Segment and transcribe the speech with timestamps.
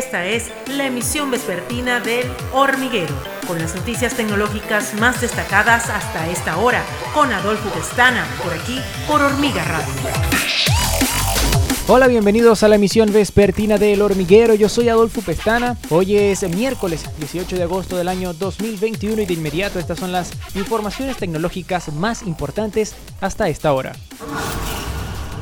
[0.00, 3.14] Esta es la emisión vespertina del Hormiguero,
[3.46, 9.20] con las noticias tecnológicas más destacadas hasta esta hora, con Adolfo Pestana, por aquí, por
[9.20, 9.92] Hormiga Radio.
[11.86, 14.54] Hola, bienvenidos a la emisión vespertina del Hormiguero.
[14.54, 15.76] Yo soy Adolfo Pestana.
[15.90, 20.30] Hoy es miércoles 18 de agosto del año 2021 y de inmediato estas son las
[20.54, 23.92] informaciones tecnológicas más importantes hasta esta hora.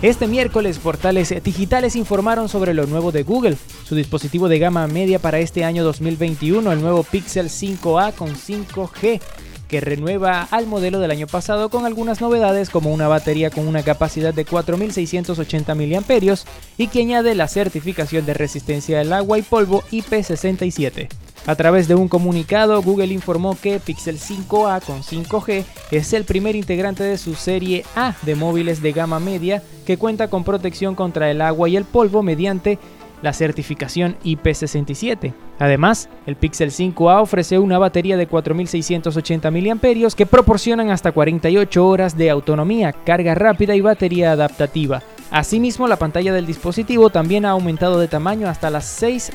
[0.00, 5.18] Este miércoles, portales digitales informaron sobre lo nuevo de Google, su dispositivo de gama media
[5.18, 9.20] para este año 2021, el nuevo Pixel 5a con 5G,
[9.66, 13.82] que renueva al modelo del año pasado con algunas novedades como una batería con una
[13.82, 16.36] capacidad de 4680 mAh
[16.76, 21.08] y que añade la certificación de resistencia al agua y polvo IP67.
[21.46, 26.56] A través de un comunicado, Google informó que Pixel 5a con 5G es el primer
[26.56, 31.30] integrante de su serie A de móviles de gama media que cuenta con protección contra
[31.30, 32.78] el agua y el polvo mediante
[33.22, 35.32] la certificación IP67.
[35.58, 42.16] Además, el Pixel 5a ofrece una batería de 4680 mAh que proporcionan hasta 48 horas
[42.16, 45.02] de autonomía, carga rápida y batería adaptativa.
[45.30, 49.32] Asimismo, la pantalla del dispositivo también ha aumentado de tamaño hasta las 6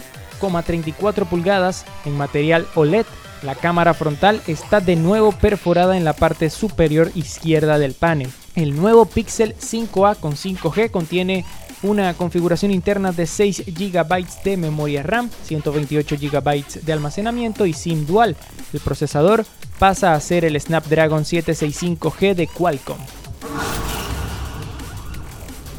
[0.63, 3.05] 34 pulgadas en material OLED.
[3.43, 8.29] La cámara frontal está de nuevo perforada en la parte superior izquierda del panel.
[8.55, 11.45] El nuevo Pixel 5a con 5G contiene
[11.81, 18.05] una configuración interna de 6 GB de memoria RAM, 128 GB de almacenamiento y SIM
[18.05, 18.35] dual.
[18.71, 19.45] El procesador
[19.79, 22.99] pasa a ser el Snapdragon 765G de Qualcomm.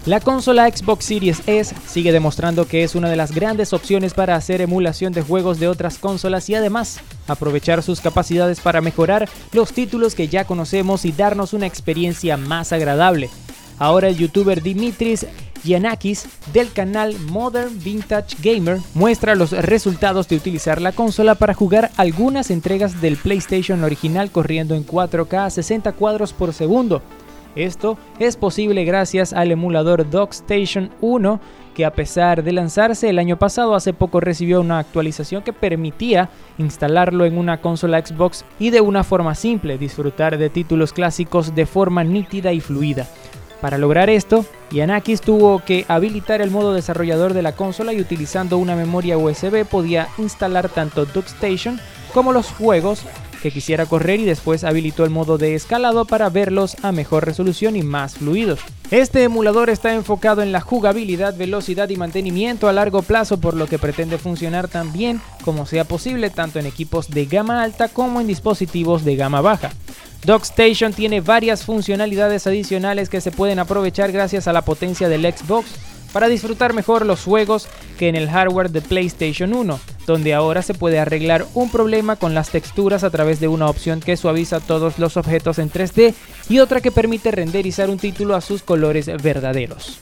[0.06, 4.36] La consola Xbox Series S sigue demostrando que es una de las grandes opciones para
[4.36, 9.72] hacer emulación de juegos de otras consolas y además aprovechar sus capacidades para mejorar los
[9.72, 13.30] títulos que ya conocemos y darnos una experiencia más agradable.
[13.78, 15.26] Ahora el youtuber Dimitris
[15.64, 21.90] Yanakis del canal Modern Vintage Gamer muestra los resultados de utilizar la consola para jugar
[21.96, 27.00] algunas entregas del PlayStation original corriendo en 4K a 60 cuadros por segundo
[27.56, 31.40] esto es posible gracias al emulador DocStation 1
[31.74, 36.30] que a pesar de lanzarse el año pasado hace poco recibió una actualización que permitía
[36.58, 41.66] instalarlo en una consola Xbox y de una forma simple disfrutar de títulos clásicos de
[41.66, 43.06] forma nítida y fluida.
[43.60, 48.58] Para lograr esto, Yanakis tuvo que habilitar el modo desarrollador de la consola y utilizando
[48.58, 51.80] una memoria USB podía instalar tanto DuckStation
[52.12, 53.04] como los juegos
[53.44, 57.76] que quisiera correr y después habilitó el modo de escalado para verlos a mejor resolución
[57.76, 58.58] y más fluidos.
[58.90, 63.66] Este emulador está enfocado en la jugabilidad, velocidad y mantenimiento a largo plazo por lo
[63.66, 68.22] que pretende funcionar tan bien como sea posible tanto en equipos de gama alta como
[68.22, 69.72] en dispositivos de gama baja.
[70.24, 75.68] DockStation tiene varias funcionalidades adicionales que se pueden aprovechar gracias a la potencia del Xbox
[76.14, 77.68] para disfrutar mejor los juegos
[77.98, 82.34] que en el hardware de PlayStation 1, donde ahora se puede arreglar un problema con
[82.34, 86.14] las texturas a través de una opción que suaviza todos los objetos en 3D
[86.48, 90.00] y otra que permite renderizar un título a sus colores verdaderos.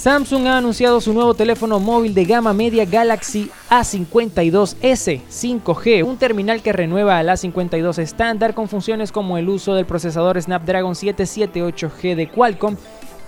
[0.00, 6.62] Samsung ha anunciado su nuevo teléfono móvil de gama media Galaxy A52s 5G, un terminal
[6.62, 12.30] que renueva al A52 estándar con funciones como el uso del procesador Snapdragon 778G de
[12.30, 12.76] Qualcomm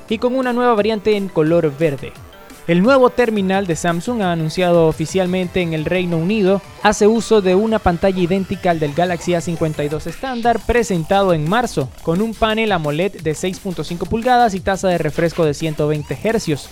[0.09, 2.15] y con una nueva variante en color verde.
[2.69, 7.81] El nuevo terminal de Samsung anunciado oficialmente en el Reino Unido hace uso de una
[7.81, 13.33] pantalla idéntica al del Galaxy A52 estándar presentado en marzo, con un panel AMOLED de
[13.33, 16.69] 6.5 pulgadas y tasa de refresco de 120 Hz.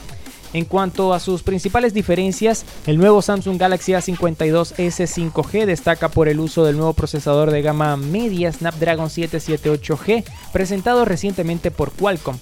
[0.52, 6.38] En cuanto a sus principales diferencias, el nuevo Samsung Galaxy A52s 5G destaca por el
[6.38, 12.38] uso del nuevo procesador de gama media Snapdragon 778G presentado recientemente por Qualcomm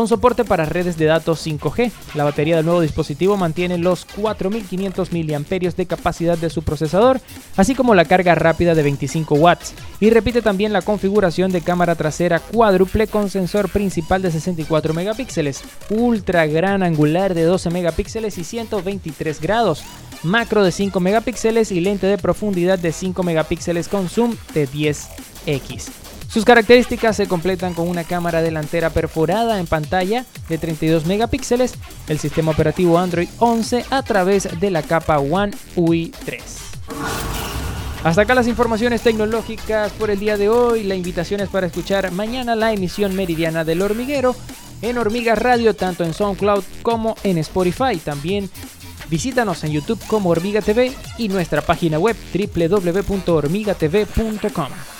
[0.00, 1.92] con soporte para redes de datos 5G.
[2.14, 7.20] La batería del nuevo dispositivo mantiene los 4500 mAh de capacidad de su procesador,
[7.58, 11.96] así como la carga rápida de 25 watts, y repite también la configuración de cámara
[11.96, 15.60] trasera cuádruple con sensor principal de 64 megapíxeles,
[15.90, 19.82] ultra gran angular de 12 megapíxeles y 123 grados,
[20.22, 26.09] macro de 5 megapíxeles y lente de profundidad de 5 megapíxeles con zoom de 10x.
[26.32, 31.74] Sus características se completan con una cámara delantera perforada en pantalla de 32 megapíxeles,
[32.06, 36.40] el sistema operativo Android 11 a través de la capa One UI 3.
[38.04, 40.84] Hasta acá las informaciones tecnológicas por el día de hoy.
[40.84, 44.36] La invitación es para escuchar mañana la emisión meridiana del hormiguero
[44.82, 47.96] en Hormiga Radio, tanto en SoundCloud como en Spotify.
[48.02, 48.48] También
[49.10, 54.99] visítanos en YouTube como Hormiga TV y nuestra página web www.hormigatv.com.